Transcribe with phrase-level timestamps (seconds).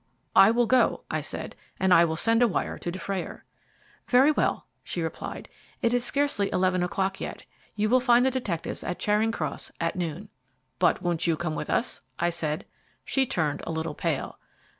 [0.35, 3.45] "I will go," I said, "and I will send a wire to Dufrayer."
[4.07, 5.47] "Very well," she replied;
[5.83, 9.95] "it is scarcely eleven o'clock yet you will find the detectives at Charing Cross at
[9.95, 10.29] noon."
[10.79, 12.65] "But won't you come with us?" I said.
[13.05, 14.39] She turned a little pale.